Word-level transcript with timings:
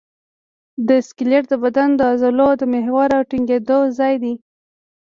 سکلیټ 1.07 1.43
د 1.49 1.53
بدن 1.63 1.89
د 1.95 2.01
عضلو 2.11 2.49
د 2.57 2.63
محور 2.73 3.09
او 3.17 3.23
ټینګېدو 3.29 3.79
ځای 3.97 4.13
دی. 4.23 4.33